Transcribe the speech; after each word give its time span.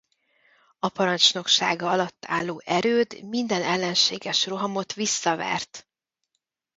A 0.79 0.89
parancsnoksága 0.89 1.89
alatt 1.89 2.25
álló 2.27 2.61
erőd 2.65 3.23
minden 3.23 3.63
ellenséges 3.63 4.45
rohamot 4.45 4.93
visszavert. 4.93 5.87